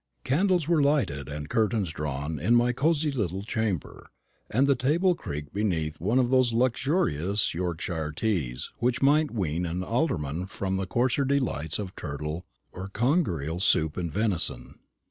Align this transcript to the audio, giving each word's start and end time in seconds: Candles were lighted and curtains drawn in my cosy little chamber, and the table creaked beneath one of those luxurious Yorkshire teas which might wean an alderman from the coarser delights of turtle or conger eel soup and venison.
Candles 0.23 0.67
were 0.67 0.81
lighted 0.81 1.29
and 1.29 1.47
curtains 1.47 1.91
drawn 1.91 2.39
in 2.39 2.55
my 2.55 2.71
cosy 2.73 3.11
little 3.11 3.43
chamber, 3.43 4.09
and 4.49 4.65
the 4.65 4.73
table 4.73 5.13
creaked 5.13 5.53
beneath 5.53 5.99
one 5.99 6.17
of 6.17 6.31
those 6.31 6.53
luxurious 6.53 7.53
Yorkshire 7.53 8.11
teas 8.11 8.71
which 8.79 9.03
might 9.03 9.29
wean 9.29 9.63
an 9.63 9.83
alderman 9.83 10.47
from 10.47 10.77
the 10.77 10.87
coarser 10.87 11.23
delights 11.23 11.77
of 11.77 11.95
turtle 11.95 12.47
or 12.71 12.89
conger 12.89 13.43
eel 13.43 13.59
soup 13.59 13.95
and 13.95 14.11
venison. 14.11 14.79